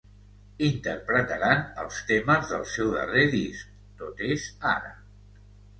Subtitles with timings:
[0.67, 3.73] Interpretaran els temes del seu darrer disc,
[4.03, 4.97] Tot és ara.